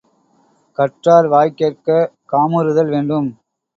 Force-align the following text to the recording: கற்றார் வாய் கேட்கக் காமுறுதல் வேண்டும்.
கற்றார் 0.77 1.27
வாய் 1.27 1.53
கேட்கக் 1.53 2.11
காமுறுதல் 2.31 2.89
வேண்டும். 2.89 3.29